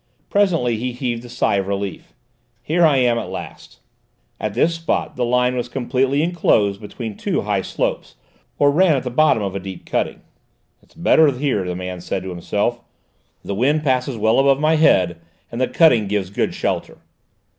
Presently 0.31 0.77
he 0.77 0.93
heaved 0.93 1.23
a 1.25 1.29
sigh 1.29 1.57
of 1.57 1.67
relief. 1.67 2.11
"Here 2.63 2.83
I 2.83 2.97
am 2.97 3.19
at 3.19 3.29
last." 3.29 3.81
At 4.39 4.55
this 4.55 4.73
spot 4.73 5.15
the 5.15 5.23
line 5.23 5.55
was 5.55 5.69
completely 5.69 6.23
enclosed 6.23 6.81
between 6.81 7.15
two 7.15 7.41
high 7.41 7.61
slopes, 7.61 8.15
or 8.57 8.71
ran 8.71 8.95
at 8.95 9.03
the 9.03 9.11
bottom 9.11 9.43
of 9.43 9.55
a 9.55 9.59
deep 9.59 9.85
cutting. 9.85 10.21
"It's 10.81 10.95
better 10.95 11.27
here," 11.31 11.63
the 11.65 11.75
man 11.75 12.01
said 12.01 12.23
to 12.23 12.29
himself; 12.31 12.79
"the 13.45 13.53
wind 13.53 13.83
passes 13.83 14.17
well 14.17 14.39
above 14.39 14.59
my 14.59 14.75
head, 14.75 15.21
and 15.51 15.61
the 15.61 15.67
cutting 15.67 16.07
gives 16.07 16.31
good 16.31 16.55
shelter." 16.55 16.97